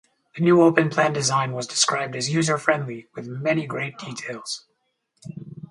[0.35, 4.65] The new open-plan design was described as user friendly with many great details.